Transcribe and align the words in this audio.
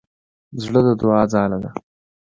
زړه 0.63 0.79
د 0.85 0.89
دوعا 1.01 1.23
ځاله 1.33 1.57
ده. 1.63 1.69